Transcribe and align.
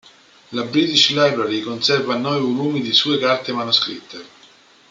La 0.59 0.63
British 0.75 1.03
Library 1.11 1.61
conserva 1.61 2.15
nove 2.15 2.39
volumi 2.39 2.81
di 2.81 2.91
sue 2.91 3.19
carte 3.19 3.51
manoscritte. 3.53 4.25